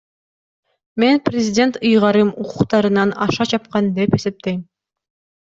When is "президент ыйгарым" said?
1.27-2.29